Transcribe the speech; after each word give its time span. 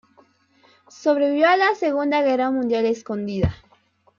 Sobrevivió 0.89 1.47
a 1.47 1.57
la 1.57 1.75
Segunda 1.75 2.23
Guerra 2.23 2.49
Mundial 2.49 2.87
escondida. 2.87 3.53